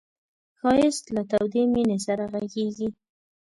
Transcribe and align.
ښایست 0.59 1.05
له 1.15 1.21
تودې 1.31 1.63
مینې 1.73 1.97
سره 2.07 2.23
غږېږي 2.33 2.89